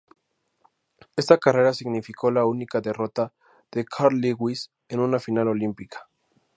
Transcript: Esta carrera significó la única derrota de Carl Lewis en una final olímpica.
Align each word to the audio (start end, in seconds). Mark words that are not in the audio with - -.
Esta 1.15 1.37
carrera 1.37 1.75
significó 1.75 2.31
la 2.31 2.43
única 2.43 2.81
derrota 2.81 3.33
de 3.71 3.85
Carl 3.85 4.19
Lewis 4.19 4.71
en 4.89 4.99
una 4.99 5.19
final 5.19 5.47
olímpica. 5.47 6.07